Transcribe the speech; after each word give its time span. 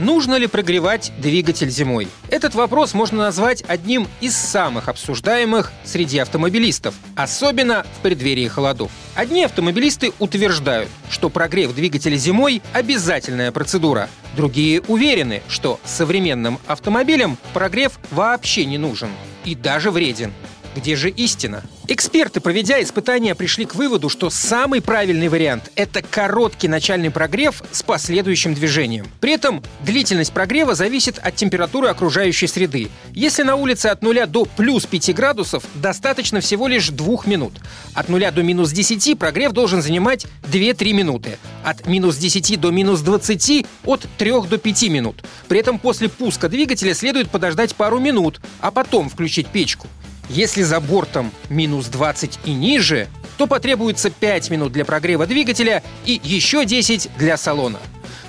Нужно 0.00 0.36
ли 0.36 0.46
прогревать 0.46 1.12
двигатель 1.18 1.68
зимой? 1.68 2.08
Этот 2.30 2.54
вопрос 2.54 2.94
можно 2.94 3.18
назвать 3.18 3.62
одним 3.68 4.08
из 4.22 4.34
самых 4.34 4.88
обсуждаемых 4.88 5.72
среди 5.84 6.16
автомобилистов, 6.16 6.94
особенно 7.16 7.84
в 7.98 8.00
преддверии 8.00 8.48
холодов. 8.48 8.90
Одни 9.14 9.44
автомобилисты 9.44 10.14
утверждают, 10.18 10.88
что 11.10 11.28
прогрев 11.28 11.74
двигателя 11.74 12.16
зимой– 12.16 12.62
обязательная 12.72 13.52
процедура. 13.52 14.08
Другие 14.34 14.80
уверены, 14.80 15.42
что 15.48 15.78
современным 15.84 16.58
автомобилям 16.66 17.36
прогрев 17.52 18.00
вообще 18.10 18.64
не 18.64 18.78
нужен 18.78 19.10
и 19.44 19.54
даже 19.54 19.90
вреден. 19.90 20.32
Где 20.76 20.94
же 20.94 21.10
истина? 21.10 21.64
Эксперты, 21.88 22.40
проведя 22.40 22.80
испытания, 22.80 23.34
пришли 23.34 23.64
к 23.64 23.74
выводу, 23.74 24.08
что 24.08 24.30
самый 24.30 24.80
правильный 24.80 25.28
вариант– 25.28 25.72
это 25.74 26.00
короткий 26.02 26.68
начальный 26.68 27.10
прогрев 27.10 27.64
с 27.72 27.82
последующим 27.82 28.54
движением. 28.54 29.08
При 29.18 29.32
этом 29.32 29.64
длительность 29.80 30.32
прогрева 30.32 30.76
зависит 30.76 31.18
от 31.18 31.34
температуры 31.34 31.88
окружающей 31.88 32.46
среды. 32.46 32.88
Если 33.12 33.42
на 33.42 33.56
улице 33.56 33.86
от 33.86 34.02
0 34.02 34.26
до 34.28 34.44
плюс 34.44 34.86
5 34.86 35.12
градусов, 35.12 35.64
достаточно 35.74 36.40
всего 36.40 36.68
лишь 36.68 36.90
2 36.90 37.22
минут. 37.26 37.54
От 37.94 38.08
0 38.08 38.30
до 38.30 38.42
минус 38.44 38.70
10 38.70 39.18
прогрев 39.18 39.50
должен 39.50 39.82
занимать 39.82 40.26
2-3 40.44 40.92
минуты. 40.92 41.38
От 41.64 41.86
минус 41.88 42.16
10 42.16 42.60
до 42.60 42.70
минус 42.70 43.00
20– 43.00 43.66
от 43.84 44.06
3 44.18 44.30
до 44.48 44.58
5 44.58 44.82
минут. 44.90 45.24
При 45.48 45.58
этом 45.58 45.80
после 45.80 46.08
пуска 46.08 46.48
двигателя 46.48 46.94
следует 46.94 47.28
подождать 47.28 47.74
пару 47.74 47.98
минут, 47.98 48.40
а 48.60 48.70
потом 48.70 49.08
включить 49.08 49.48
печку. 49.48 49.88
Если 50.30 50.62
за 50.62 50.78
бортом 50.78 51.32
минус 51.48 51.86
20 51.86 52.38
и 52.44 52.52
ниже, 52.52 53.08
то 53.36 53.48
потребуется 53.48 54.10
5 54.10 54.50
минут 54.50 54.72
для 54.72 54.84
прогрева 54.84 55.26
двигателя 55.26 55.82
и 56.04 56.20
еще 56.22 56.64
10 56.64 57.10
для 57.18 57.36
салона. 57.36 57.80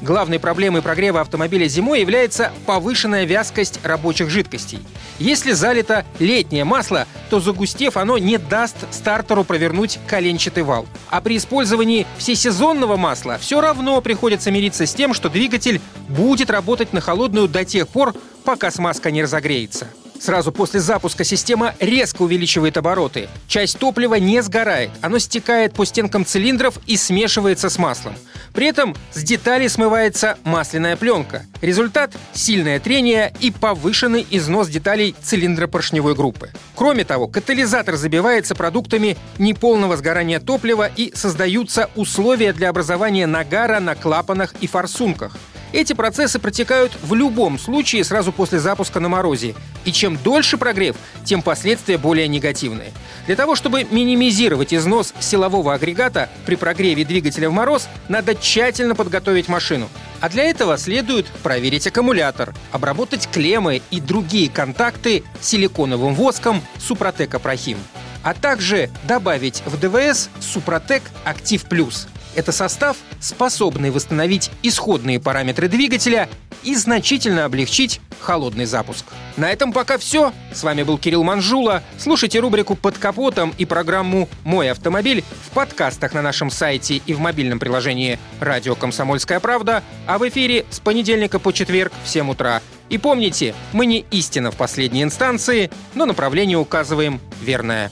Главной 0.02 0.39
проблемой 0.39 0.81
прогрева 0.81 1.22
автомобиля 1.22 1.67
зимой 1.67 2.02
является 2.02 2.52
повышенная 2.66 3.25
вязкость 3.25 3.79
рабочих 3.83 4.31
жидкостей. 4.31 4.79
Если 5.19 5.52
залито 5.52 6.03
летнее 6.17 6.63
масло, 6.63 7.05
то 7.29 7.39
загустев 7.39 7.97
оно 7.97 8.17
не 8.17 8.39
даст 8.39 8.77
стартеру 8.89 9.44
провернуть 9.44 9.99
коленчатый 10.07 10.63
вал. 10.63 10.88
А 11.11 11.22
при 11.22 11.38
использовании 11.38 12.07
всесезонного 12.17 12.97
масла 12.97 13.38
все 13.38 13.61
равно 13.61 14.02
приходится 14.02 14.49
мириться 14.49 14.88
с 14.88 14.94
тем, 14.95 15.13
что 15.13 15.29
двигатель 15.29 15.79
будет 16.09 16.49
работать 16.49 16.94
на 16.94 16.99
холодную 16.99 17.47
до 17.47 17.63
тех 17.63 17.88
пор, 17.88 18.16
пока 18.44 18.72
смазка 18.72 19.11
не 19.11 19.22
разогреется. 19.22 19.88
Сразу 20.22 20.52
после 20.52 20.80
запуска 20.80 21.23
система 21.23 21.73
резко 21.80 22.22
увеличивает 22.22 22.77
обороты. 22.77 23.27
Часть 23.47 23.80
топлива 23.80 24.16
не 24.16 24.44
сгорает, 24.44 24.91
оно 25.02 25.17
стекает 25.17 25.73
по 25.73 25.83
стенкам 25.83 26.28
цилиндров 26.28 26.78
и 26.86 26.95
смешивается 26.95 27.72
с 27.72 27.80
маслом. 27.80 28.13
При 28.53 28.67
этом 28.67 28.95
с 29.13 29.23
деталей 29.23 29.67
смывается 29.67 30.38
масляная 30.44 30.95
пленка. 30.95 31.47
Результат– 31.61 32.13
сильное 32.33 32.80
трение 32.80 33.33
и 33.39 33.50
повышенный 33.50 34.28
износ 34.30 34.67
деталей 34.67 35.16
цилиндра 35.23 35.66
поршневой 35.66 36.13
группы. 36.13 36.52
Кроме 36.75 37.03
того, 37.03 37.28
катализатор 37.28 37.95
забивается 37.95 38.53
продуктами 38.53 39.17
неполного 39.39 39.97
сгорания 39.97 40.39
топлива 40.39 40.88
и 40.88 41.11
создаются 41.16 41.89
условия 41.95 42.53
для 42.53 42.69
образования 42.69 43.25
нагара 43.25 43.80
на 43.80 43.95
клапанах 43.95 44.53
и 44.61 44.67
форсунках. 44.67 45.35
Эти 45.73 45.94
процессы 45.94 46.38
протекают 46.38 46.91
в 47.02 47.14
любом 47.14 47.58
случае 47.58 48.03
сразу 48.03 48.33
после 48.33 48.59
запуска 48.59 49.00
на 49.00 49.08
морозе. 49.08 49.55
И 49.86 49.91
чем 49.91 50.17
дольше 50.17 50.58
прогрев, 50.58 50.97
тем 51.23 51.41
последствия 51.41 51.97
более 51.97 52.28
негативные. 52.28 52.91
Для 53.25 53.35
того, 53.35 53.56
чтобы 53.56 53.85
минимизировать 53.85 54.73
износ 54.73 55.13
силового 55.19 55.73
агрегата 55.73 56.29
при 56.46 56.56
прогреве 56.56 57.06
двигателя 57.06 57.50
в 57.50 57.53
мороз, 57.53 57.88
надо 58.09 58.35
тщательно 58.35 58.96
подготовить 58.96 59.47
машину. 59.47 59.88
А 60.19 60.29
для 60.29 60.44
этого 60.44 60.78
следует 60.78 61.28
проверить 61.41 61.88
аккумулятор, 61.88 62.53
обработать 62.72 63.29
клеммы 63.31 63.81
и 63.91 64.01
другие 64.01 64.50
контакты 64.50 65.23
силиконовым 65.40 66.16
воском 66.16 66.62
Супротек 66.79 67.34
Апрахим. 67.34 67.78
А 68.23 68.34
также 68.34 68.90
добавить 69.07 69.63
в 69.66 69.79
ДВС 69.79 70.29
Супротек 70.41 71.03
Актив 71.23 71.63
Плюс– 71.63 72.07
это 72.36 72.52
состав, 72.52 72.97
способный 73.19 73.92
восстановить 73.92 74.52
исходные 74.64 75.19
параметры 75.19 75.68
двигателя 75.68 76.30
и 76.64 76.75
значительно 76.75 77.46
облегчить 77.46 78.02
холодный 78.19 78.66
запуск. 78.66 79.06
На 79.38 79.52
этом 79.52 79.74
пока 79.74 79.97
все. 79.97 80.34
С 80.53 80.64
вами 80.64 80.84
был 80.84 80.97
Кирилл 80.97 81.24
Манжула. 81.24 81.84
Слушайте 81.97 82.40
рубрику 82.40 82.75
«Под 82.75 82.97
капотом» 82.97 83.53
и 83.58 83.66
программу 83.66 84.30
«Мой 84.44 84.70
автомобиль» 84.70 85.24
в 85.47 85.50
подкастах 85.52 86.14
на 86.14 86.22
нашем 86.22 86.52
сайте 86.52 87.02
и 87.06 87.14
в 87.14 87.20
мобильном 87.20 87.59
приложении 87.59 88.20
«Радио 88.40 88.75
Комсомольская 88.75 89.40
правда», 89.40 89.84
а 90.06 90.18
в 90.18 90.28
эфире 90.30 90.66
с 90.70 90.80
понедельника 90.80 91.40
по 91.40 91.52
четверг 91.52 91.91
в 92.03 92.09
7 92.09 92.30
утра. 92.30 92.62
И 92.90 92.97
помните, 92.97 93.56
мы 93.72 93.86
не 93.86 94.06
истина 94.12 94.52
в 94.52 94.58
последней 94.58 95.03
инстанции, 95.03 95.72
но 95.96 96.06
направление 96.06 96.58
указываем 96.58 97.22
верное. 97.41 97.90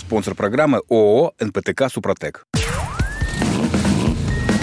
Спонсор 0.00 0.34
программы 0.34 0.82
ООО 0.88 1.32
«НПТК 1.40 1.88
Супротек». 1.88 2.46